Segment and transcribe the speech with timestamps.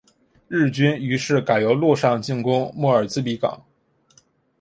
[0.47, 3.63] 日军于是改由陆上进攻莫尔兹比港。